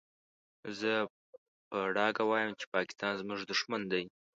[0.79, 0.91] زه
[1.69, 4.03] په ډاګه وايم چې پاکستان زموږ دوښمن دی.